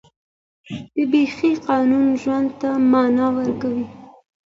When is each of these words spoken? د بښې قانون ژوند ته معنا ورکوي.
د 0.95 0.97
بښې 1.11 1.51
قانون 1.67 2.07
ژوند 2.21 2.49
ته 2.59 2.69
معنا 2.91 3.27
ورکوي. 3.37 3.85